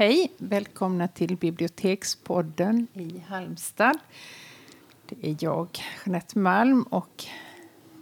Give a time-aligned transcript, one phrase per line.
[0.00, 0.32] Hej!
[0.38, 3.98] Välkomna till Bibliotekspodden i Halmstad.
[5.08, 5.68] Det är jag,
[6.04, 7.24] Jeanette Malm, och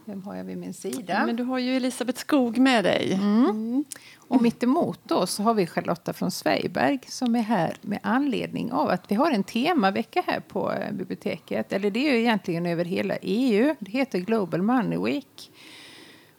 [0.05, 1.27] vem har jag vid min sida?
[1.27, 3.13] Men du har ju Elisabeth Skog med dig.
[3.13, 3.85] Mm.
[4.17, 8.89] Och mitt emot oss har vi Charlotta från Sveiberg som är här med anledning av
[8.89, 11.73] att vi har en temavecka här på eh, biblioteket.
[11.73, 13.75] Eller det är ju egentligen över hela EU.
[13.79, 15.51] Det heter Global Money Week.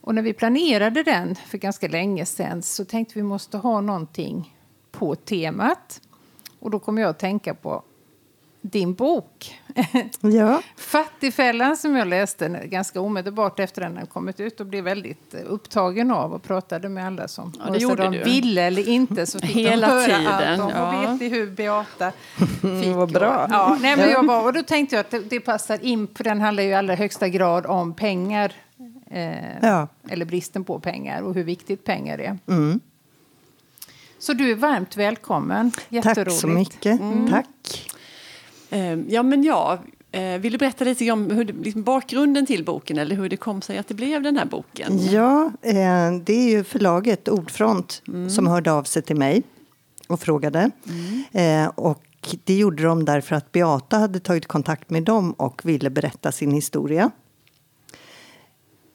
[0.02, 4.56] Och när vi planerade den för ganska länge sedan så tänkte vi måste ha någonting
[5.00, 6.02] på temat.
[6.60, 7.84] Och då kom jag att tänka på
[8.62, 9.60] din bok.
[10.22, 10.62] Ja.
[10.78, 15.40] Fattigfällan som jag läste ganska omedelbart efter den hade kommit ut och blev väldigt eh,
[15.48, 18.24] upptagen av och pratade med alla som Ja, det gjorde de du.
[18.24, 20.70] ville eller inte så fick Hela de höra tiden, allt om.
[20.70, 20.88] ja.
[20.98, 22.12] Och vet ni hur Beata
[22.82, 22.96] fick?
[22.96, 23.44] Vad bra.
[23.46, 26.08] Och, ja, nej, men jag bara, och då tänkte jag att det, det passar in,
[26.16, 28.54] för den handlar ju i allra högsta grad om pengar.
[29.12, 29.88] Eh, Ja.
[30.10, 32.38] Eller bristen på pengar och hur viktigt pengar är.
[32.48, 32.80] Mm.
[34.20, 35.72] Så du är varmt välkommen.
[35.72, 36.40] Tack Jätteroligt.
[36.42, 37.02] så mycket.
[37.30, 37.92] Tack.
[38.70, 39.80] Eh, Ja, men jag
[40.12, 43.62] eh, vill du berätta lite om hur liksom bakgrunden till boken eller hur det kom
[43.62, 44.98] sig att det blev den här boken?
[45.12, 49.44] Ja, eh, det är ju förlaget Ordfront som hörde av sig till mig
[50.08, 50.72] och frågade.
[51.32, 52.04] Eh, och
[52.44, 56.52] det gjorde de därför att Beata hade tagit kontakt med dem och ville berätta sin
[56.52, 57.12] historia.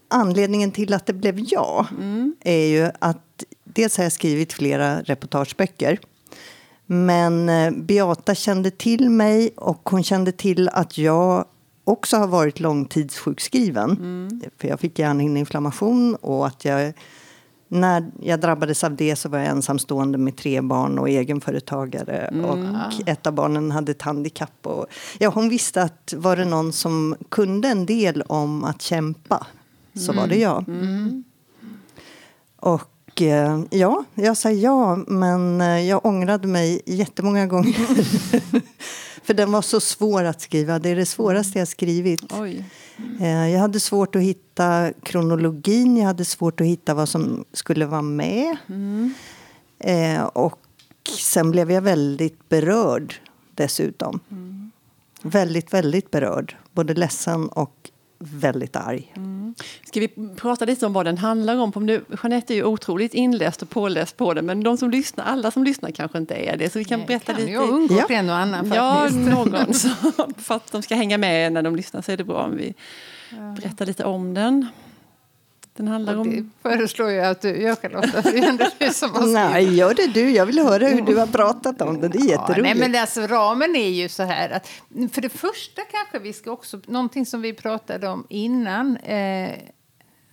[0.08, 1.86] Anledningen till att det blev jag
[2.40, 3.44] är ju att
[3.74, 5.98] dels har jag skrivit flera reportageböcker.
[6.86, 11.44] Men eh, Beata kände till mig och hon kände till att jag
[11.84, 13.96] också har varit långtidssjukskriven.
[14.58, 16.92] För jag fick hjärnhinneinflammation och att jag
[17.68, 22.30] när jag drabbades av det så var jag ensamstående med tre barn och egenföretagare.
[22.44, 24.66] Och ett av barnen hade ett handikapp.
[24.66, 24.86] Och,
[25.18, 29.46] ja, hon visste att var det någon som kunde en del om att kämpa
[29.94, 30.64] så var det jag.
[32.56, 37.74] Och eh, ja, jag sa ja, men eh, jag ångrade mig jättemånga gånger.
[39.24, 40.78] För den var så svår att skriva.
[40.78, 42.32] Det är det svåraste jag skrivit.
[42.40, 42.64] Oj.
[43.20, 47.86] Eh, Jag hade svårt att hitta kronologin, jag hade svårt att hitta vad som skulle
[47.86, 48.56] vara med.
[49.78, 50.58] Eh, Och
[51.18, 53.14] sen blev jag väldigt berörd
[53.54, 54.20] dessutom.
[55.22, 56.56] Väldigt, väldigt berörd.
[56.72, 57.90] Både ledsen och
[58.32, 59.14] väldigt arg.
[59.84, 61.72] Ska vi prata lite om vad den handlar om?
[61.72, 65.24] För Nu, Jeanette är ju otroligt inläst och påläst på den men de som lyssnar,
[65.24, 66.70] alla som lyssnar kanske inte är det.
[66.72, 67.58] Så vi kan Nej, berätta kan lite.
[67.58, 68.14] ha undgått Ja.
[68.16, 69.74] en och annan Ja, någon.
[69.74, 69.88] Så,
[70.38, 72.74] för att de ska hänga med när de lyssnar så är det bra om vi
[73.56, 74.66] berättar lite om den.
[75.76, 76.50] Den handlar Och det om...
[76.62, 79.32] föreslår jag att du gör Charlotta, det är som.
[79.32, 80.30] Nej, gör det du.
[80.30, 82.08] Jag vill höra hur du har pratat om det.
[82.08, 82.62] Det är Ja, jätteroligt.
[82.78, 84.68] nej, men alltså, ramen är ju så här att
[85.12, 89.50] för det första kanske vi ska också, någonting som vi pratade om innan, eh,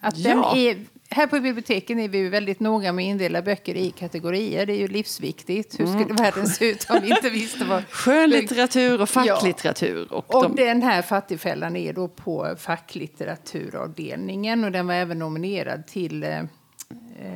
[0.01, 0.29] att Ja.
[0.29, 3.91] den är, här på biblioteken är vi ju väldigt noga med att indela böcker i
[3.91, 4.65] kategorier.
[4.65, 5.79] Det är ju livsviktigt.
[5.79, 7.89] Hur skulle världen se ut om vi inte visste vad...
[7.89, 10.13] Skönlitteratur och facklitteratur.
[10.13, 15.87] Och, Och de, den här fattigfällan är då på facklitteraturavdelningen och den var även nominerad
[15.87, 16.43] till eh,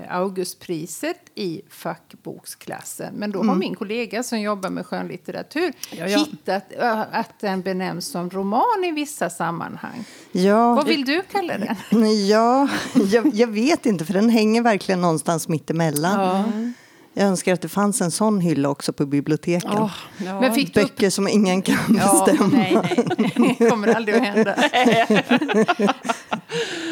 [0.10, 3.14] Augustpriset i fackboksklassen.
[3.16, 6.18] Men då har min kollega som jobbar med skönlitteratur Ja, ja.
[6.18, 10.06] hittat eh, att den benämns som roman i vissa sammanhang.
[10.32, 11.76] Ja, Vad vill du kalla den?
[12.28, 12.68] Ja,
[13.12, 16.74] jag, jag vet inte, för den hänger verkligen någonstans mittemellan.
[17.18, 19.72] Jag önskar att det fanns en sån hylla också på biblioteken.
[19.74, 19.92] Åh,
[20.26, 20.42] ja.
[20.42, 20.88] Men fick du upp...
[20.96, 22.50] Böcker som ingen kan Ja, bestämma.
[22.54, 22.78] nej,
[23.18, 24.56] nej, det kommer aldrig att hända.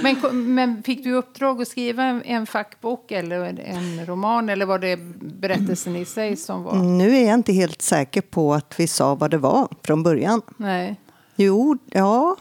[0.04, 4.80] men, men fick du uppdrag att skriva en, en fackbok eller en roman eller var
[4.80, 6.76] det berättelsen i sig som var?
[6.76, 10.42] Nu är jag inte helt säker på att vi sa vad det var från början.
[10.58, 11.00] Nej.
[11.36, 12.36] Jo, ja,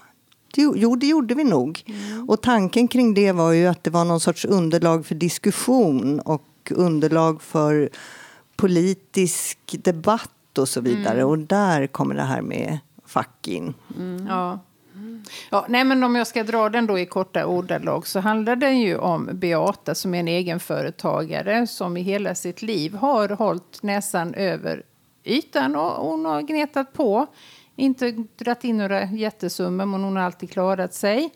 [0.56, 1.84] jo, det gjorde vi nog.
[2.28, 6.72] Och tanken kring det var ju att det var någon sorts underlag för diskussion och
[6.74, 7.90] underlag för
[8.56, 11.24] politisk debatt och så vidare.
[11.24, 13.74] Och där kommer det här med fack in.
[14.28, 14.58] Ja.
[15.50, 18.80] Ja, nej, men om jag ska dra den då i korta ordalag så handlar den
[18.80, 24.34] ju om Beata som är en egenföretagare som i hela sitt liv har hållit näsan
[24.34, 24.82] över
[25.24, 27.26] ytan och hon har gnetat på.
[27.76, 31.30] Inte dragit in några jättesummor men hon har alltid klarat sig.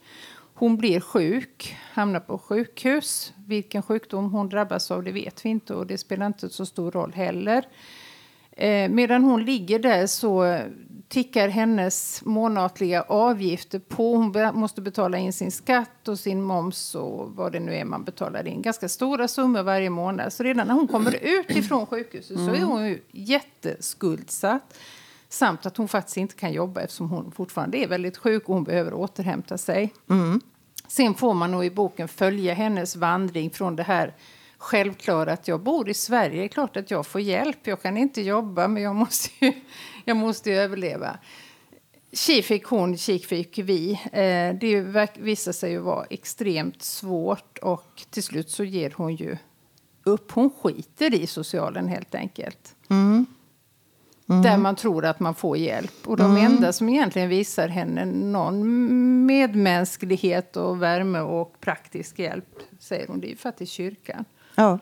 [0.54, 3.32] Hon blir sjuk, hamnar på sjukhus.
[3.46, 6.90] Vilken sjukdom hon drabbas av det vet vi inte och det spelar inte så stor
[6.90, 7.64] roll heller.
[8.52, 10.58] Eh, medan hon ligger där så
[11.08, 14.16] tickar hennes månatliga avgifter på.
[14.16, 17.84] Hon be- måste betala in sin skatt och sin moms och vad det nu är
[17.84, 18.62] man betalar in.
[18.62, 20.32] Ganska stora summor varje månad.
[20.32, 24.74] Så redan när hon kommer ut ifrån sjukhuset så är hon ju jätteskuldsatt.
[25.28, 28.64] Samt att hon faktiskt inte kan jobba eftersom hon fortfarande är väldigt sjuk och hon
[28.64, 29.92] behöver återhämta sig.
[30.88, 34.14] Sen får man nog i boken följa hennes vandring från det här
[34.58, 36.40] självklara att jag bor i Sverige.
[36.40, 37.66] Det är klart att jag får hjälp.
[37.66, 39.52] Jag kan inte jobba, men jag måste ju,
[40.04, 41.18] jag måste ju överleva.
[42.12, 43.92] Tji fick hon, tji fick vi.
[44.12, 49.36] Eh, det visar sig ju vara extremt svårt och till slut så ger hon ju
[50.04, 50.32] upp.
[50.32, 52.74] Hon skiter i socialen helt enkelt.
[52.90, 53.26] Mm.
[54.28, 54.42] Mm.
[54.42, 55.92] Där man tror att man får hjälp.
[56.04, 56.44] Och de mm.
[56.44, 63.26] enda som egentligen visar henne någon medmänsklighet och värme och praktisk hjälp, säger hon, det
[63.26, 64.24] är ju faktiskt kyrkan.
[64.56, 64.78] Ja.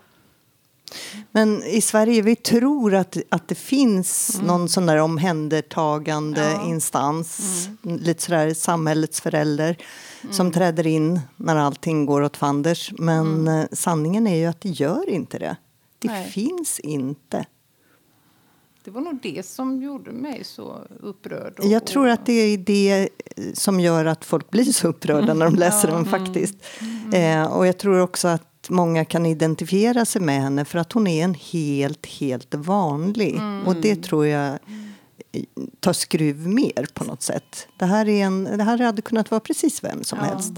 [1.32, 4.46] Men i Sverige vi tror att, att det finns mm.
[4.46, 6.68] någon sån där omhändertagande ja.
[6.68, 7.98] instans, mm.
[7.98, 9.76] lite sådär samhällets förälder
[10.22, 10.34] mm.
[10.34, 12.92] som träder in när allting går åt fanders.
[12.98, 13.60] Men mm.
[13.60, 15.56] Eh, sanningen är ju att det gör inte det.
[15.98, 16.30] Det Nej.
[16.30, 17.46] finns inte.
[18.84, 21.58] Det var nog det som gjorde mig så upprörd.
[21.58, 23.08] Och, jag tror att det är det
[23.54, 26.54] som gör att folk blir så upprörda när de läser ja, den faktiskt.
[26.80, 27.42] Mm.
[27.42, 31.06] Eh, och jag tror också att många kan identifiera sig med henne för att hon
[31.06, 33.34] är en helt, helt vanlig.
[33.34, 33.66] Mm.
[33.66, 34.58] Och det tror jag
[35.80, 37.68] tar skruv mer på något sätt.
[37.76, 40.24] Det här, är en, det här hade kunnat vara precis vem som ja.
[40.24, 40.52] helst.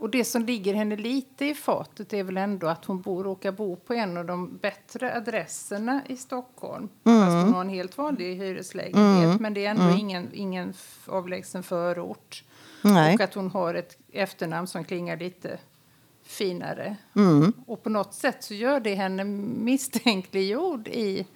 [0.00, 3.52] Och det som ligger henne lite i fatet är väl ändå att hon bor, råkar
[3.52, 6.88] bo på en av de bättre adresserna i Stockholm.
[7.04, 7.20] Mm.
[7.20, 9.24] Fast hon har en helt vanlig hyreslägenhet.
[9.24, 9.36] Mm.
[9.40, 9.98] Men det är ändå mm.
[9.98, 10.74] ingen, ingen
[11.06, 12.44] avlägsen förort.
[12.82, 13.14] Nej.
[13.14, 15.58] Och att hon har ett efternamn som klingar lite
[16.30, 16.96] finare.
[17.16, 17.52] Mm.
[17.66, 21.26] Och på något sätt så gör det henne misstänkliggjord i...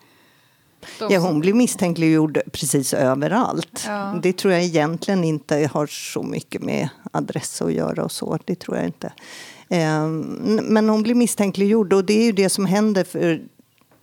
[1.10, 3.84] Ja, hon blir misstänkliggjord precis överallt.
[3.86, 4.18] Ja.
[4.22, 8.38] Det tror jag egentligen inte har så mycket med adress att göra och så.
[8.44, 9.12] Det tror jag inte.
[9.68, 10.20] Ehm,
[10.62, 13.42] men hon blir misstänkliggjord och det är ju det som händer för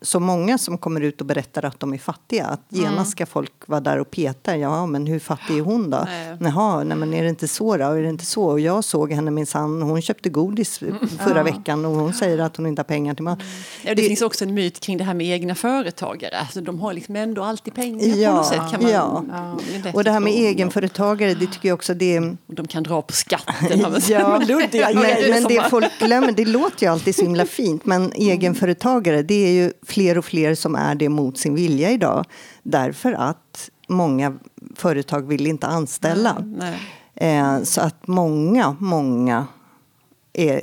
[0.02, 2.46] så många som kommer ut och berättar att de är fattiga.
[2.46, 3.06] Att genast mm.
[3.06, 4.58] ska folk vara där och peta.
[4.58, 6.04] Ja, men hur fattig är hon då?
[6.06, 6.38] Nej.
[6.40, 7.84] Jaha, nej, men är det inte så då?
[7.84, 8.44] Är det inte så?
[8.44, 11.08] Och jag såg henne minsann, hon köpte godis mm.
[11.08, 11.44] förra ja.
[11.44, 13.42] veckan och hon säger att hon inte har pengar till mat.
[13.42, 13.54] Mm.
[13.84, 16.38] Ja, det, det, finns också en myt kring det här med egna företagare.
[16.40, 18.72] Alltså, de har liksom ändå alltid pengar ja, på något sätt.
[18.72, 19.24] Kan man, ja.
[19.84, 19.92] ja.
[19.94, 22.38] Och det här med egenföretagare, det tycker jag också det är...
[22.48, 23.80] De kan dra på skatten.
[23.80, 24.02] ja, men,
[25.30, 29.52] men det folk glömmer, det låter ju alltid så himla fint, men egenföretagare, det är
[29.52, 32.26] ju fler och fler som är det mot sin vilja idag.
[32.64, 34.38] Därför att många
[34.76, 36.38] företag vill inte anställa.
[36.40, 36.80] Nej,
[37.16, 37.38] nej.
[37.40, 39.48] Eh, så att många, många
[40.34, 40.62] är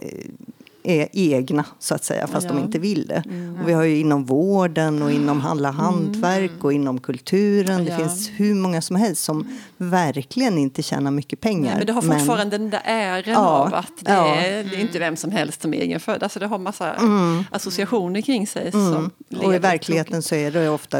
[0.89, 2.53] är egna, så att säga, fast ja.
[2.53, 3.23] de inte vill det.
[3.27, 3.61] Mm.
[3.61, 5.81] Och vi har ju inom vården och inom alla mm.
[5.81, 6.63] hantverk mm.
[6.63, 7.87] och inom kulturen.
[7.87, 7.91] Ja.
[7.91, 11.69] Det finns hur många som helst som verkligen inte tjänar mycket pengar.
[11.71, 14.35] Nej, men det har fortfarande men, den där ären ja, av att det, ja.
[14.35, 16.23] är, det är inte vem som helst som är egenfödd.
[16.23, 17.45] Alltså det har massa mm.
[17.51, 18.73] associationer kring sig.
[18.73, 19.45] Som mm.
[19.45, 20.99] och i verkligheten så är det ofta,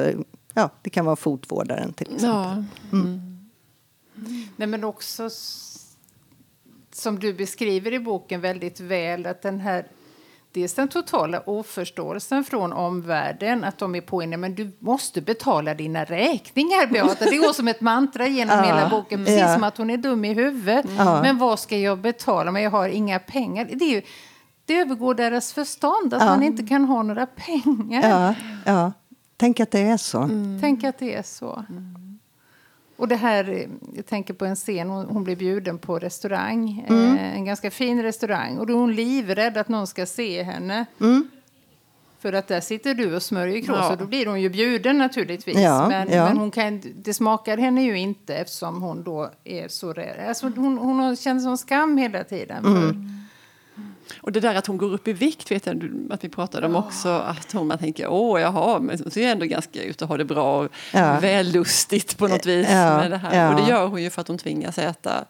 [0.55, 2.65] ja, det kan vara fotvårdaren till exempel.
[2.93, 3.39] Mm.
[4.57, 5.31] Nej, men också
[6.99, 9.87] som du beskriver i boken väldigt väl, att den här
[10.53, 15.75] dels den totala oförståelsen från omvärlden, att de är på en, men du måste betala
[15.75, 17.25] dina räkningar Beata.
[17.25, 19.55] Det går som ett mantra genom hela boken, precis ja.
[19.55, 20.87] som att hon är dum i huvudet.
[20.99, 21.23] Ja.
[21.23, 22.51] Men vad ska jag betala?
[22.51, 23.69] Men jag har inga pengar.
[23.73, 24.03] Det, är ju,
[24.65, 28.11] det övergår deras förstånd, att man inte kan ha några pengar.
[28.11, 28.35] Ja,
[28.65, 28.93] ja.
[29.37, 30.19] Tänk att det är så.
[30.19, 30.59] Mm.
[30.61, 31.65] Tänk att det är så.
[31.69, 32.08] Mm.
[32.99, 37.17] Och det här, jag tänker på en scen, hon, hon blir bjuden på restaurang, mm.
[37.17, 38.59] eh, en ganska fin restaurang.
[38.59, 40.87] Och då är hon livrädd att någon ska se henne.
[41.01, 41.29] Mm.
[42.19, 43.93] För att där sitter du och smörjer krås ja.
[43.93, 45.59] och då blir hon ju bjuden naturligtvis.
[45.59, 46.25] Ja, men, ja.
[46.25, 50.29] men hon kan, det smakar henne ju inte eftersom hon då är så rädd.
[50.29, 52.63] Alltså hon, hon känner sån skam hela tiden.
[52.63, 53.11] För, mm.
[54.21, 56.77] Och det där att hon går upp i vikt vet jag att vi pratade om
[56.77, 57.09] också.
[57.09, 60.25] Att hon, man tänker, åh jaha, men hon ser ändå ganska ut att ha det
[60.25, 61.19] bra och ja.
[61.21, 62.67] vällustigt på något vis.
[62.71, 63.45] Ja, med det här.
[63.45, 63.55] Ja.
[63.55, 65.25] Och det gör hon ju för att hon tvingas äta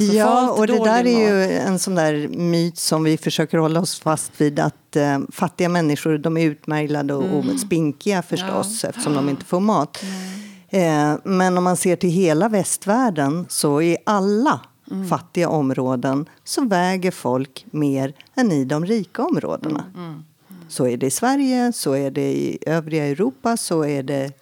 [0.00, 4.00] Ja, och det där är ju en sån där myt som vi försöker hålla oss
[4.00, 4.60] fast vid.
[4.60, 7.50] Att eh, fattiga människor de är utmärglade och, mm.
[7.50, 8.88] och spinkiga förstås ja.
[8.88, 10.02] eftersom de inte får mat.
[10.02, 11.12] Mm.
[11.12, 15.08] Eh, men om man ser till hela västvärlden så är alla mm.
[15.08, 19.84] fattiga områden så väger folk mer än i de rika områdena.
[19.94, 20.06] Mm.
[20.06, 20.24] Mm.
[20.68, 24.32] Så är det i Sverige, så är det i övriga Europa, så är det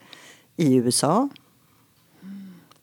[0.57, 1.29] i USA.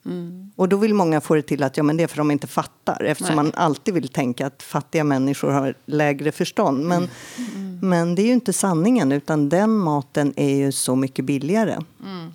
[0.05, 0.51] Mm.
[0.55, 2.47] Och då vill många få det till att ja, men det är för de inte
[2.47, 3.45] fattar eftersom Nej.
[3.45, 6.85] man alltid vill tänka att fattiga människor har lägre förstånd.
[6.85, 7.79] Men, mm.
[7.81, 11.79] men det är ju inte sanningen utan den maten är ju så mycket billigare.
[12.03, 12.33] Mm.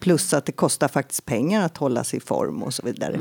[0.00, 3.14] Plus att det kostar faktiskt pengar att hålla sig i form och så vidare.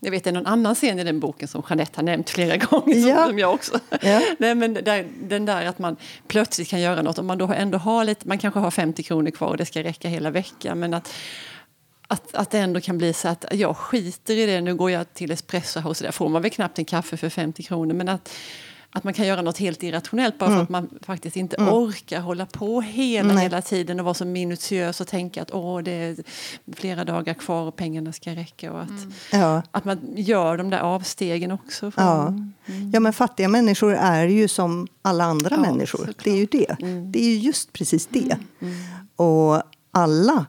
[0.00, 2.56] Jag vet det är någon annan scen i den boken som Jeanette har nämnt flera
[2.70, 3.08] gånger.
[3.08, 3.26] Ja.
[3.26, 3.80] som jag också.
[4.00, 4.22] Ja.
[4.38, 5.96] Nej, men där, den där att man
[6.28, 7.18] plötsligt kan göra något.
[7.18, 9.82] Om man då ändå har lite, man kanske har 50 kronor kvar och det ska
[9.82, 10.78] räcka hela veckan.
[10.78, 11.14] Men att,
[12.08, 14.60] att, att det ändå kan bli så att jag skiter i det.
[14.60, 17.62] Nu går jag till Espresso House, där får man väl knappt en kaffe för 50
[17.62, 17.94] kronor.
[17.94, 18.30] Men att,
[18.90, 20.56] att man kan göra något helt irrationellt bara mm.
[20.56, 21.74] för att man faktiskt inte mm.
[21.74, 25.90] orkar hålla på hela, hela tiden och vara så minutiös och tänka att Åh, det
[25.90, 26.16] är
[26.76, 28.72] flera dagar kvar och pengarna ska räcka.
[28.72, 29.12] Och att, mm.
[29.32, 29.62] ja.
[29.70, 31.92] att man gör de där avstegen också.
[31.96, 32.26] Ja.
[32.26, 32.52] Mm.
[32.92, 35.98] ja, men fattiga människor är ju som alla andra ja, människor.
[35.98, 36.24] Såklart.
[36.24, 36.76] Det är ju det.
[36.82, 37.12] Mm.
[37.12, 38.36] Det är ju just precis det.
[38.60, 38.74] Mm.
[39.16, 40.46] Och alla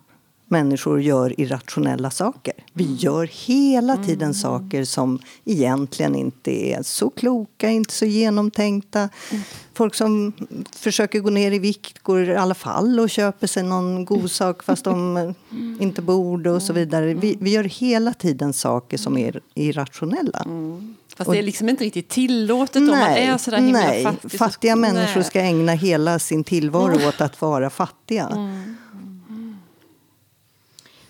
[0.51, 2.53] människor gör irrationella saker.
[2.73, 2.95] Vi mm.
[2.95, 4.05] gör hela mm.
[4.05, 4.33] tiden mm.
[4.33, 8.99] saker som egentligen inte är så kloka, inte så genomtänkta.
[8.99, 9.43] Mm.
[9.73, 10.33] Folk som
[10.75, 14.63] försöker gå ner i vikt går i alla fall och köper sig någon god sak
[14.63, 15.35] fast de mm.
[15.79, 17.13] inte borde och så vidare.
[17.13, 20.39] Vi, vi, gör hela tiden saker som är irrationella.
[20.45, 20.95] Mm.
[21.15, 24.31] Fast det är liksom inte riktigt tillåtet nej, om man är sådär himla nej, fattig.
[24.31, 25.23] Fattiga människor nej.
[25.23, 28.27] ska ägna hela sin tillvaro åt att vara fattiga.
[28.27, 28.77] Mm.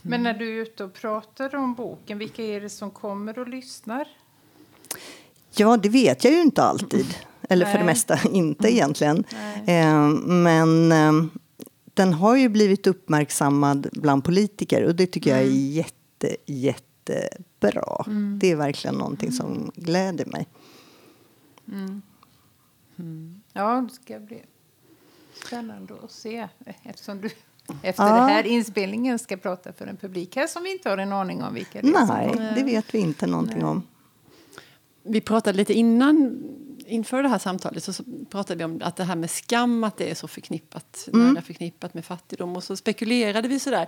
[0.09, 3.47] Men när du är ute och pratar om boken, vilka är det som kommer och
[3.47, 4.07] lyssnar?
[5.51, 7.05] Ja, det vet jag ju inte alltid.
[7.49, 7.73] Eller Nej.
[7.73, 8.75] för det mesta inte mm.
[8.75, 9.23] egentligen.
[9.67, 11.25] Eh, men eh,
[11.93, 15.43] den har ju blivit uppmärksammad bland politiker och det tycker mm.
[15.43, 15.71] jag är mm.
[15.71, 18.03] jätte, jättebra.
[18.07, 18.39] Mm.
[18.39, 20.47] Det är verkligen någonting som gläder mig.
[21.67, 22.01] Mm.
[22.99, 23.41] Mm.
[23.53, 24.41] Ja, det ska bli
[25.45, 26.47] spännande att se
[26.83, 27.29] eftersom du
[27.81, 28.15] efter ja.
[28.15, 31.43] den här inspelningen ska prata för en publik här som vi inte har en aning
[31.43, 32.35] om vilka det är.
[32.37, 33.67] Nej, det vet vi inte någonting Nej.
[33.67, 33.83] om.
[35.03, 36.43] Vi pratade lite innan
[36.89, 40.11] inför det här samtalet så pratade vi om att det här med skam att det
[40.11, 41.41] är så förknippat, mm.
[41.43, 42.55] förknippat med fattigdom.
[42.55, 43.87] Och så spekulerade vi sådär.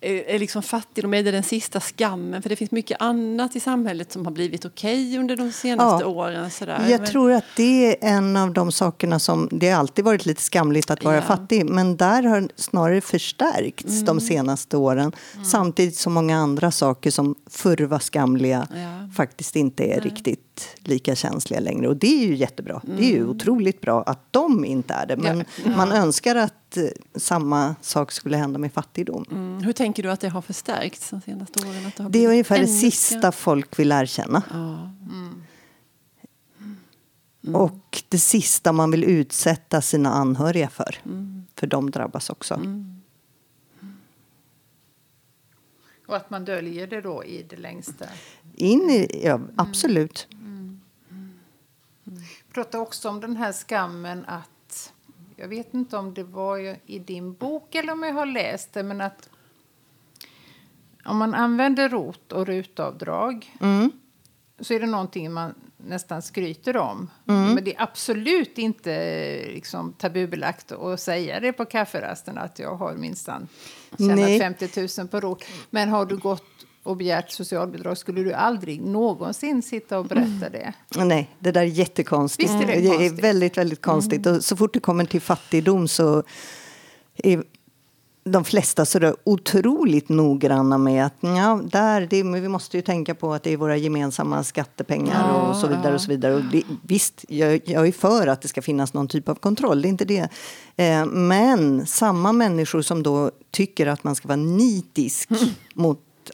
[0.00, 2.42] Är liksom fattigdom är det den sista skammen?
[2.42, 6.04] För det finns mycket annat i samhället som har blivit okej okay under de senaste
[6.04, 6.10] ja.
[6.10, 6.50] åren.
[6.50, 6.86] Sådär.
[6.88, 7.10] Jag men...
[7.10, 9.48] tror att det är en av de sakerna som...
[9.52, 11.22] Det har alltid varit lite skamligt att vara ja.
[11.22, 11.70] fattig.
[11.70, 14.04] Men där har snarare förstärkts mm.
[14.04, 15.12] de senaste åren.
[15.34, 15.44] Mm.
[15.44, 19.14] Samtidigt som många andra saker som förr var skamliga ja.
[19.14, 21.88] faktiskt inte är riktigt lika känsliga längre.
[21.88, 22.80] Och det är ju jättebra.
[22.84, 23.30] Det är ju mm.
[23.30, 25.16] otroligt bra att de inte är det.
[25.16, 25.44] Men
[25.76, 29.24] man önskar att att samma sak skulle hända med fattigdom.
[29.30, 29.62] Mm.
[29.62, 31.86] Hur tänker du att det har förstärkts de senaste åren?
[31.86, 34.42] Att det, har det är ungefär det sista folk vill erkänna.
[34.50, 34.90] Ja.
[35.10, 35.42] Mm.
[37.44, 37.54] Mm.
[37.54, 40.96] Och det sista man vill utsätta sina anhöriga för.
[41.04, 41.46] Mm.
[41.54, 42.54] För de drabbas också.
[42.54, 43.02] Mm.
[46.06, 48.04] Och att man döljer det då i det längsta?
[48.54, 50.26] In i, ja, absolut.
[50.32, 50.80] Mm.
[52.52, 54.50] Prata också om den här skammen att
[55.38, 58.82] jag vet inte om det var i din bok eller om jag har läst det,
[58.82, 59.28] men att
[61.04, 63.90] om man använder ROT och rutavdrag mm.
[64.60, 67.10] så är det någonting man nästan skryter om.
[67.28, 67.54] Mm.
[67.54, 68.90] Men det är absolut inte
[69.48, 73.48] liksom, tabubelagt att säga det på kafferasten att jag har minsann
[73.98, 75.44] tjänat 50 000 på ROT.
[75.70, 80.52] Men har du gått och begärt socialbidrag skulle du aldrig någonsin sitta och berätta mm.
[80.52, 80.72] det.
[81.04, 82.50] Nej, det där är jättekonstigt.
[82.50, 84.26] Visst är det, det är väldigt, väldigt konstigt.
[84.26, 84.36] Mm.
[84.36, 86.22] Och så fort det kommer till fattigdom så
[87.16, 87.42] är
[88.24, 93.14] de flesta så är otroligt noggranna med att ja, där, det, vi måste ju tänka
[93.14, 95.94] på att det är våra gemensamma skattepengar ja, och så vidare.
[95.94, 96.34] och så vidare.
[96.34, 99.82] Och det, visst, jag, jag är för att det ska finnas någon typ av kontroll,
[99.82, 100.28] det är inte det.
[100.76, 105.48] Eh, men samma människor som då tycker att man ska vara nitisk mm.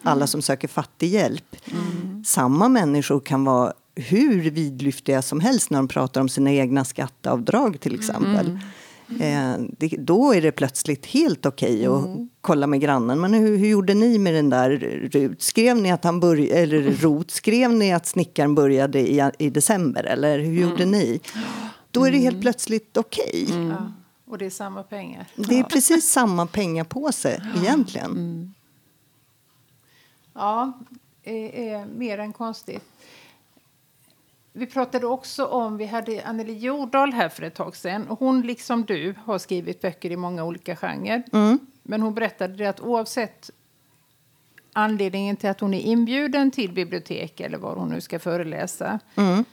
[0.03, 1.57] Alla som söker fattighjälp.
[1.73, 2.25] Mm.
[2.25, 7.81] Samma människor kan vara hur vidlyftiga som helst när de pratar om sina egna skatteavdrag
[7.81, 8.47] till exempel.
[8.47, 8.61] Mm.
[9.21, 12.29] Eh, det, då är det plötsligt helt okej okay att mm.
[12.41, 13.21] kolla med grannen.
[13.21, 14.71] Men hur, hur, gjorde ni med den där
[15.13, 15.43] Rut?
[15.43, 20.05] Skrev ni att han började, eller Rot, skrev ni att snickaren började i, i december?
[20.05, 20.91] Eller hur gjorde mm.
[20.91, 21.21] ni?
[21.91, 22.43] Då är det helt mm.
[22.43, 23.45] plötsligt okej.
[23.49, 23.67] Okay.
[23.69, 23.93] Ja.
[24.27, 25.27] Och det är samma pengar.
[25.35, 28.55] Det är precis samma pengapåse egentligen.
[30.35, 30.73] Ja,
[31.23, 32.83] är, är mer än konstigt.
[34.53, 38.07] Vi pratade också om, vi hade Anneli Jordahl här för ett tag sedan.
[38.19, 41.23] Hon liksom du har skrivit böcker i många olika genrer.
[41.33, 41.59] Mm.
[41.83, 43.51] Men hon berättade att oavsett
[44.73, 49.45] anledningen till att hon är inbjuden till bibliotek eller var hon nu ska föreläsa mm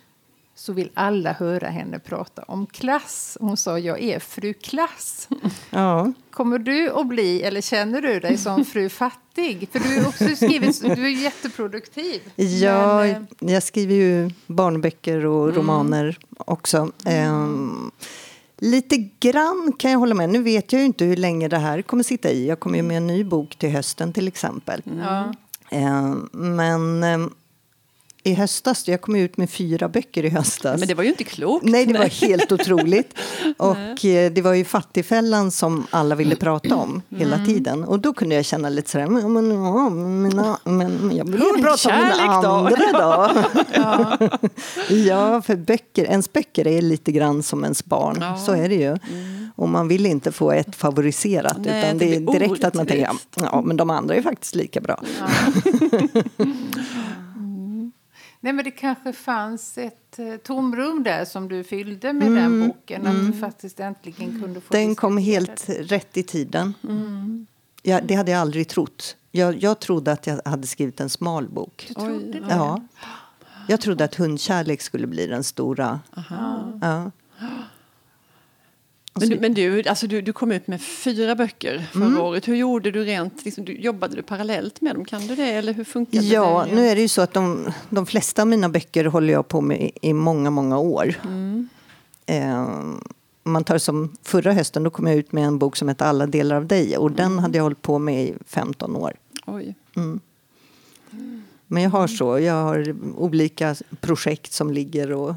[0.55, 3.38] så vill alla höra henne prata om klass.
[3.41, 5.29] Hon sa jag är fru klass.
[5.70, 6.12] Ja.
[6.31, 9.70] Kommer du att bli, eller känner du dig som fru fattig?
[9.72, 12.22] För du också skrivit, du är jätteproduktiv.
[12.36, 15.55] Ja, men, eh, jag skriver ju barnböcker och mm.
[15.55, 16.91] romaner också.
[17.05, 17.34] Mm.
[17.34, 17.91] Um,
[18.58, 20.29] lite grann kan jag hålla med.
[20.29, 22.48] Nu vet jag ju inte hur länge det här kommer sitta i.
[22.48, 24.84] Jag kommer ju med en ny bok till hösten till exempel.
[24.86, 25.34] Mm.
[25.72, 27.34] Um, men um,
[28.23, 28.87] i höstas.
[28.87, 30.79] Jag kom ut med fyra böcker i höstas.
[30.79, 31.65] Men det var ju inte klokt.
[31.65, 33.13] Nej, det var helt otroligt.
[33.57, 37.47] Och eh, det var ju Fattigfällan som alla ville prata om hela mm.
[37.47, 37.83] tiden.
[37.83, 39.47] Och då kunde jag känna lite sådär, men, men,
[40.63, 43.29] men, men jag vill ju prata om mina andra då.
[43.73, 44.17] ja.
[44.89, 48.17] ja, för böcker, ens böcker är lite grann som ens barn.
[48.21, 48.37] Ja.
[48.37, 48.87] Så är det ju.
[48.87, 49.49] Mm.
[49.55, 51.57] Och man vill inte få ett favoriserat.
[51.59, 54.81] Nej, utan det är direkt att man tänker, ja men de andra är faktiskt lika
[54.81, 55.03] bra.
[55.19, 55.27] Ja.
[58.43, 62.60] Nej, men det kanske fanns ett eh, tomrum där som du fyllde med mm.
[62.60, 63.07] den boken.
[63.07, 63.31] Att mm.
[63.31, 66.74] du faktiskt äntligen kunde få Den kom helt rätt i tiden.
[66.83, 67.48] Mm.
[67.83, 69.15] Ja, det hade jag aldrig trott.
[69.31, 71.86] Jag, jag trodde att jag hade skrivit en smal bok.
[71.88, 72.45] Du trodde det?
[72.50, 72.81] Ja.
[73.67, 76.00] Jag trodde att hundkärlek skulle bli den stora.
[76.17, 76.71] Aha.
[76.81, 77.12] Ja.
[79.13, 82.21] Men, du, men du, alltså du, du kom ut med fyra böcker förra mm.
[82.21, 82.47] året.
[82.47, 83.45] Hur gjorde du rent?
[83.45, 85.05] Liksom, du, jobbade du parallellt med dem?
[85.05, 85.51] Kan du det?
[85.51, 86.75] Eller hur funkar ja, det?
[86.75, 89.61] nu är det ju så att de, de flesta av mina böcker håller jag på
[89.61, 91.15] med i, i många, många år.
[91.23, 91.69] Mm.
[92.25, 92.67] Eh,
[93.43, 96.27] man tar som förra hösten, då kom jag ut med en bok som heter Alla
[96.27, 96.97] delar av dig.
[96.97, 97.17] Och mm.
[97.17, 99.13] den hade jag hållit på med i 15 år.
[99.45, 99.75] Oj.
[99.95, 100.19] Mm.
[101.67, 105.35] Men jag har så, jag har olika projekt som ligger och...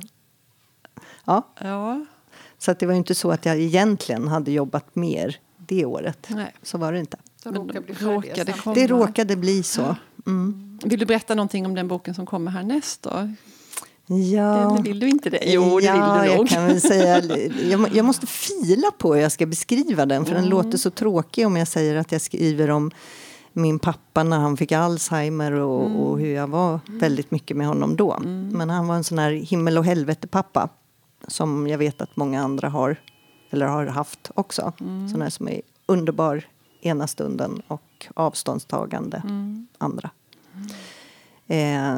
[1.25, 1.53] Ja.
[1.61, 2.05] ja.
[2.65, 6.27] Så att det var inte så att jag egentligen hade jobbat mer det året.
[6.29, 6.55] Nej.
[6.63, 7.17] Så var det inte.
[7.45, 7.55] Men
[7.89, 9.97] råkade det råkade bli så.
[10.27, 10.79] Mm.
[10.85, 13.11] Vill du berätta någonting om den boken som kommer härnäst då?
[14.07, 14.71] Ja.
[14.71, 15.43] Eller vill du inte det?
[15.47, 16.45] Jo, det ja, vill du nog.
[16.45, 17.23] Jag, kan väl säga,
[17.71, 20.43] jag, jag, måste fila på hur jag ska beskriva den, för mm.
[20.43, 22.91] den låter så tråkig om jag säger att jag skriver om
[23.53, 25.97] min pappa när han fick Alzheimer och, mm.
[25.97, 28.13] och hur jag var väldigt mycket med honom då.
[28.13, 28.49] Mm.
[28.49, 30.69] Men han var en sån här himmel och helvete pappa
[31.29, 32.97] som jag vet att många andra har,
[33.51, 34.73] eller har haft också.
[34.81, 35.09] Mm.
[35.09, 36.45] Sådana som är underbar
[36.81, 39.67] ena stunden och avståndstagande mm.
[39.79, 40.11] andra.
[41.47, 41.97] Eh,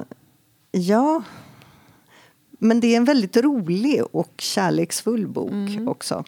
[0.71, 1.23] ja,
[2.51, 5.89] men det är en väldigt rolig och kärleksfull bok mm.
[5.89, 6.25] också.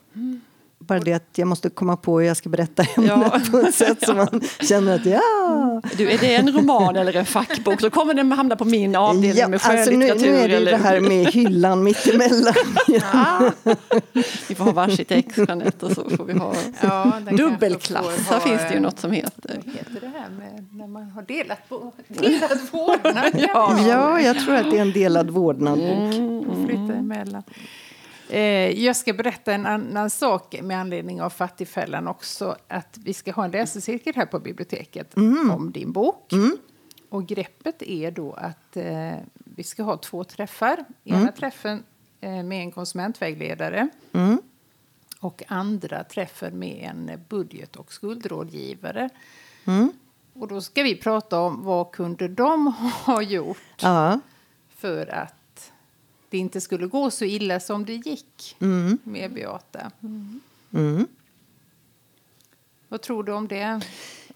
[0.90, 1.00] Mm.
[1.00, 3.40] Bara det att jag måste komma på hur jag ska berätta ämnet ja.
[3.50, 5.82] på ett sätt som man känner att ja.
[5.96, 9.38] Du, är det en roman eller en fackbok så kommer den hamna på min avdelning
[9.38, 10.10] ja, med skönlitteratur.
[10.10, 10.70] Alltså nu, nu är det eller?
[10.70, 12.54] det här med hyllan mittemellan.
[12.86, 13.52] ja.
[14.48, 18.28] Vi får ha varsitt ex, Jeanette, och så får vi ha ja, dubbelklass.
[18.28, 19.60] Här finns det ju något som heter.
[19.64, 21.58] Vad heter det här med när man har delat,
[22.08, 23.30] delat vårdnad?
[23.54, 23.78] ja.
[23.88, 26.14] ja, jag tror att det är en delad vårdnad-bok.
[26.14, 26.66] Mm.
[26.66, 27.42] Flytta emellan.
[28.28, 32.56] Eh, jag ska berätta en annan sak med anledning av Fattigfällan också.
[32.68, 35.50] Att vi ska ha en läsecirkel här på biblioteket mm.
[35.50, 36.32] om din bok.
[36.32, 36.56] Mm.
[37.08, 40.84] Och greppet är då att eh, vi ska ha två träffar.
[41.04, 41.32] Ena mm.
[41.32, 41.82] träffen
[42.20, 43.88] eh, med en konsumentvägledare.
[44.12, 44.42] Mm.
[45.20, 49.08] Och andra träffen med en budget och skuldrådgivare.
[49.64, 49.92] Mm.
[50.34, 52.66] Och då ska vi prata om vad kunde de
[53.04, 54.20] ha gjort ja.
[54.76, 55.37] för att
[56.30, 58.98] det inte skulle gå så illa som det gick mm.
[59.04, 59.90] med Beata.
[60.02, 60.40] Mm.
[60.74, 61.06] Mm.
[62.88, 63.80] Vad tror du om det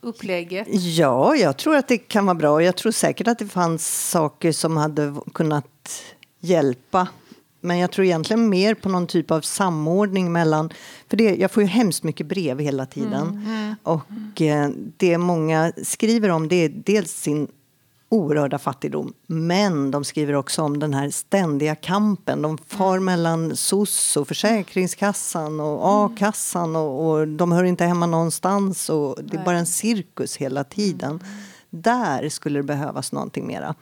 [0.00, 0.66] upplägget?
[0.70, 2.62] Ja, jag tror att det kan vara bra.
[2.62, 6.02] Jag tror säkert att det fanns saker som hade kunnat
[6.40, 7.08] hjälpa.
[7.60, 10.72] Men jag tror egentligen mer på någon typ av samordning mellan...
[11.08, 13.28] För det, jag får ju hemskt mycket brev hela tiden.
[13.28, 13.46] Mm.
[13.46, 13.74] mm.
[13.82, 17.48] Och eh, det många skriver om det är dels sin
[18.12, 19.14] oerhörda fattigdom.
[19.26, 22.42] Men de skriver också om den här ständiga kampen.
[22.42, 23.04] De far mm.
[23.04, 25.80] mellan SOS och Försäkringskassan och mm.
[25.82, 28.90] a-kassan och, och, de hör inte hemma någonstans.
[28.90, 31.10] Och det är bara en cirkus hela tiden.
[31.10, 31.22] Mm.
[31.70, 33.74] Där skulle det behövas någonting mera.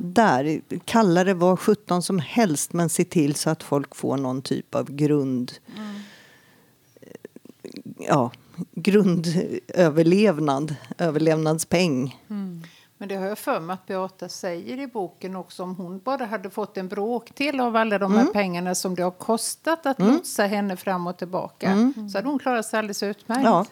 [0.00, 4.42] Där, kalla det vad sjutton som helst men se till så att folk får någon
[4.42, 5.52] typ av grund...
[5.76, 5.94] Mm.
[7.98, 8.30] Ja,
[8.74, 12.20] grundöverlevnad, överlevnadspeng.
[12.28, 12.62] Mm.
[13.02, 15.62] Men det har jag för mig att Beata säger i boken också.
[15.62, 18.32] Om hon bara hade fått en bråkdel av alla de här mm.
[18.32, 20.12] pengarna som det har kostat att mm.
[20.12, 22.08] lotsa henne fram och tillbaka mm.
[22.08, 23.44] så hade hon klarat sig alldeles utmärkt.
[23.44, 23.66] Ja.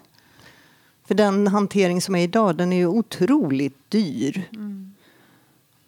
[1.04, 4.48] För den hantering som är idag den är ju otroligt dyr.
[4.52, 4.94] Mm.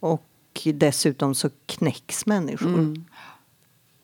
[0.00, 0.26] Och
[0.74, 2.74] dessutom så knäcks människor.
[2.74, 3.04] Mm.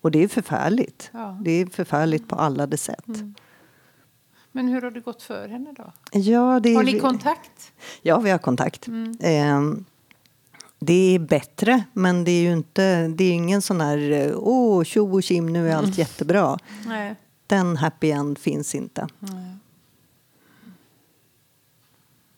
[0.00, 1.10] Och det är förfärligt.
[1.12, 1.38] Ja.
[1.40, 3.06] Det är förfärligt på alla de sätt.
[4.58, 5.92] Men hur har det gått för henne då?
[6.12, 7.72] Ja, det har ni kontakt?
[8.02, 8.86] Ja, vi har kontakt.
[8.86, 9.16] Mm.
[9.20, 9.84] Eh,
[10.78, 15.16] det är bättre, men det är ju inte, det är ingen sån här åh, tjo
[15.16, 15.96] och kim, nu är allt mm.
[15.96, 16.58] jättebra.
[16.86, 17.14] Nej.
[17.46, 19.06] Den happy end finns inte.
[19.18, 19.56] Nej.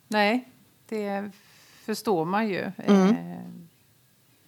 [0.08, 0.48] Nej,
[0.88, 1.30] det
[1.84, 2.72] förstår man ju.
[2.76, 3.08] Mm.
[3.08, 3.40] Eh,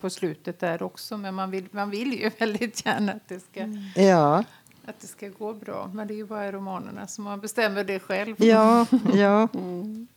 [0.01, 3.67] på slutet där också, men man vill, man vill ju väldigt gärna att det ska
[4.03, 4.45] ja
[4.85, 5.91] att det ska gå bra.
[5.95, 8.37] Men det är ju bara i romanerna som man bestämmer det själv.
[8.39, 9.49] Ja, ja.
[9.55, 10.09] Mm.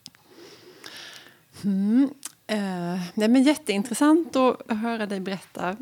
[1.64, 2.10] Mm.
[2.52, 5.78] Uh, nej, men jätteintressant att höra dig berätta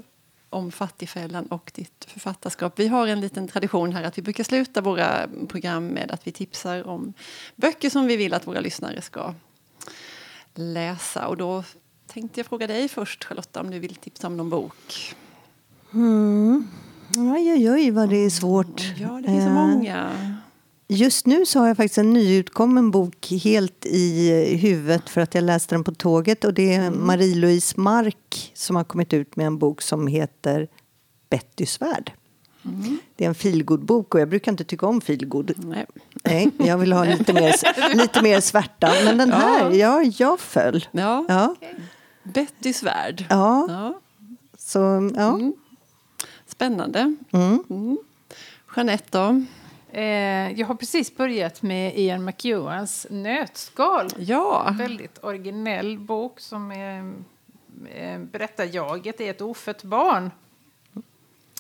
[0.50, 2.80] om Fattigfällan och ditt författarskap.
[2.80, 6.32] Vi har en liten tradition här att vi brukar sluta våra program med att vi
[6.32, 7.14] tipsar om
[7.56, 9.34] böcker som vi vill att våra lyssnare ska
[10.54, 11.28] läsa.
[11.28, 11.64] Och då
[12.08, 15.16] tänkte jag fråga dig först, Charlotta, om du vill tipsa om någon bok.
[15.94, 16.68] Mm.
[17.18, 18.82] Oj, oj, oj, vad det är svårt.
[18.98, 20.12] Ja, det finns så eh, många.
[20.88, 25.44] Just nu så har jag faktiskt en nyutkommen bok helt i huvudet för att jag
[25.44, 26.44] läste den på tåget.
[26.44, 27.08] Och Det är mm.
[27.08, 30.68] Marie-Louise Mark som har kommit ut med en bok som heter
[31.30, 32.12] Bettys värld.
[32.66, 32.98] Mm.
[33.16, 35.54] Det är en feelgood-bok och jag brukar inte tycka om feelgood.
[35.58, 35.86] Nej.
[36.24, 37.54] Nej, jag vill ha lite mer,
[37.96, 38.92] lite mer svärta.
[39.04, 40.86] Men den här, ja, ja jag föll.
[40.92, 41.26] Ja.
[41.28, 41.52] ja.
[41.52, 41.74] Okay.
[42.24, 43.26] Bettys värld.
[43.30, 43.66] Ja.
[43.70, 44.00] ja.
[44.58, 44.80] Så,
[45.16, 45.34] ja.
[45.34, 45.54] Mm.
[46.64, 47.16] Spännande.
[47.32, 47.64] Mm.
[47.70, 47.98] Mm.
[48.76, 49.46] Jeanette då?
[50.00, 54.10] Eh, jag har precis börjat med Ian McEwans Nötskal.
[54.18, 54.66] Ja.
[54.68, 57.14] En väldigt originell bok som är,
[57.96, 60.32] eh, berättar jaget är ett ofött barn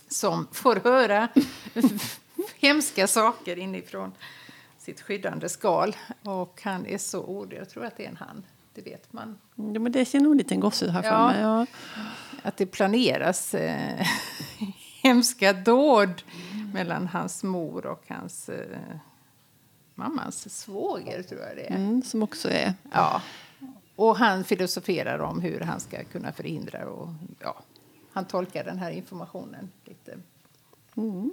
[0.08, 1.28] som får höra
[2.60, 4.12] hemska saker inifrån
[4.78, 5.96] sitt skyddande skal.
[6.24, 9.38] Och han är så ord, jag tror att det är en han, det vet man.
[9.56, 11.28] Ja, men det ser nog en liten gosse här ja.
[11.28, 11.42] mig.
[11.42, 11.66] Ja.
[12.44, 14.08] Att det planeras eh,
[15.04, 16.24] hemska dåd
[16.74, 18.78] mellan hans mor och hans eh,
[19.96, 21.76] mammans svåger, tror jag det är.
[21.76, 22.74] Mm, som också är...
[22.92, 23.22] Ja.
[23.96, 27.56] Och han filosoferar om hur han ska kunna förhindra och ja,
[28.12, 30.18] han tolkar den här informationen lite.
[30.98, 31.32] Mm.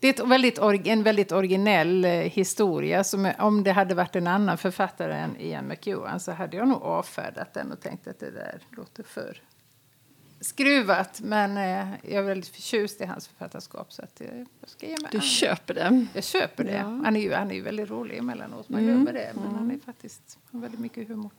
[0.00, 3.04] Det är väldigt, en väldigt originell eh, historia.
[3.04, 6.82] Som, om det hade varit en annan författare än Ian McEwan så hade jag nog
[6.82, 9.42] avfärdat den och tänkt att det där låter för
[10.42, 11.20] skruvat.
[11.20, 13.92] Men eh, jag är väldigt förtjust i hans författarskap.
[13.92, 14.26] Så att, eh,
[14.60, 15.22] jag ska ge mig du an.
[15.22, 16.06] köper det?
[16.14, 16.72] Jag köper det.
[16.72, 16.82] Ja.
[17.04, 18.68] Han, är ju, han är ju väldigt rolig emellanåt.
[18.68, 18.94] Man mm.
[18.94, 19.32] glömmer det.
[19.34, 19.56] Men mm.
[19.56, 21.30] han är faktiskt har väldigt mycket humor.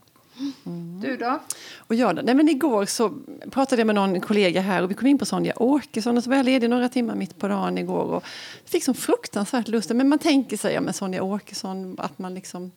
[0.66, 1.00] Mm.
[1.02, 1.40] Du då?
[1.78, 2.22] Och jag då?
[2.22, 3.14] Nej, men igår så
[3.52, 6.30] pratade jag med någon kollega här och vi kom in på Sonja Åkesson och så
[6.30, 8.24] var jag ledig några timmar mitt på dagen igår och
[8.66, 9.90] fick som fruktansvärt lust.
[9.90, 12.72] Men man tänker sig ja, med Sonja Åkesson att man liksom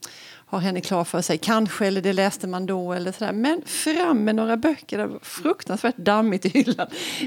[0.49, 1.39] har henne klar för sig.
[1.39, 2.93] Kanske, eller det läste man då.
[2.93, 3.33] eller sådär.
[3.33, 4.99] Men fram med några böcker.
[4.99, 6.87] Det var fruktansvärt dammigt i hyllan,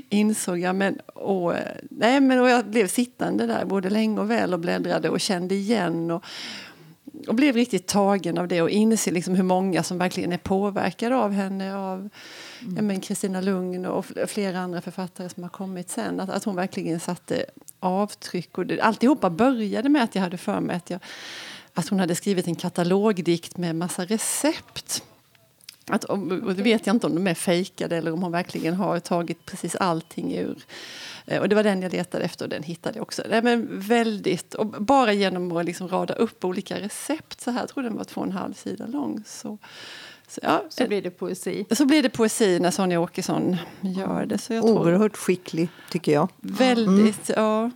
[0.10, 0.76] insåg jag.
[0.76, 4.60] Men, och, eh, nej, men, och jag blev sittande där både länge och väl och
[4.60, 6.12] bläddrade och kände igen.
[6.12, 6.26] Och,
[7.27, 11.15] och blev riktigt tagen av det och inser liksom hur många som verkligen är påverkade
[11.15, 11.75] av henne.
[11.75, 12.10] Av
[12.62, 13.01] mm.
[13.01, 16.19] Kristina Lugn och flera andra författare som har kommit sen.
[16.19, 17.45] Att, att hon verkligen satte
[17.79, 18.58] avtryck.
[18.58, 20.99] Och det, alltihopa började med att jag hade för mig att, jag,
[21.73, 25.03] att hon hade skrivit en katalogdikt med massa recept.
[25.89, 28.99] Att, och det vet jag inte om de är fejkade eller om hon verkligen har
[28.99, 30.65] tagit precis allting ur
[31.30, 33.23] Eh, och det var den jag letade efter och den hittade jag också.
[33.30, 37.69] Nej, men väldigt, och bara genom att liksom rada upp olika recept så här, jag
[37.69, 39.23] tror den var två och en halv sida lång.
[39.25, 39.58] Så,
[40.28, 41.65] så, ja, så blir det poesi.
[41.71, 44.38] Så blir det poesi när Sonja Åkesson gör det.
[44.38, 46.30] Så jag tror, Oerhört skicklig, tycker jag.
[46.38, 47.43] Väldigt, mm.
[47.43, 47.71] ja.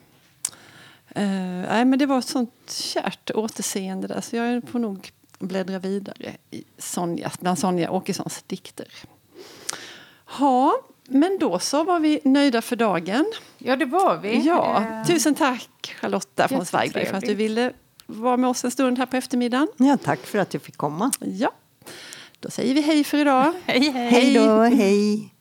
[1.17, 1.23] Uh,
[1.69, 5.11] nej, men det var ett sånt kärt återseende där så jag får nog
[5.47, 8.87] bläddra vidare i Sonja, bland Sonja Åkessons dikter.
[10.25, 10.73] Ha,
[11.07, 13.25] men då så var vi nöjda för dagen.
[13.57, 14.41] Ja, det var vi.
[14.41, 14.83] Ja.
[14.83, 15.07] Eh.
[15.07, 17.73] Tusen tack Charlotta von Zweigbergk för att du ville
[18.05, 19.67] vara med oss en stund här på eftermiddagen.
[19.77, 21.11] Ja, tack för att jag fick komma.
[21.19, 21.51] Ja.
[22.39, 23.53] Då säger vi hej för idag.
[23.65, 24.09] hej, hej.
[24.09, 25.33] Hej då, hej.